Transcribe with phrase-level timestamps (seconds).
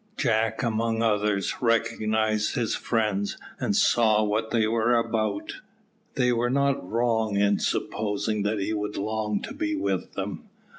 [0.17, 5.57] Jack among others recognised his friends, and saw what they were about.
[6.15, 10.49] They were not wrong in supposing that he would long to be with them.